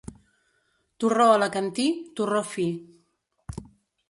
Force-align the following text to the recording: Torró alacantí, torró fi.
Torró 1.03 1.27
alacantí, 1.33 1.87
torró 2.15 2.43
fi. 2.55 2.67